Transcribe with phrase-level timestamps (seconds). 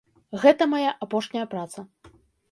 [0.43, 1.79] Гэта мая апошняя праца.